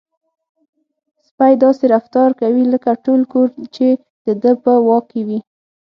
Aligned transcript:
سپی 1.27 1.53
داسې 1.63 1.83
رفتار 1.95 2.29
کوي 2.41 2.63
لکه 2.73 2.89
ټول 3.05 3.21
کور 3.31 3.47
چې 3.75 3.87
د 4.25 4.27
ده 4.41 4.51
په 4.63 4.71
واک 4.87 5.05
کې 5.11 5.21
وي. 5.27 5.39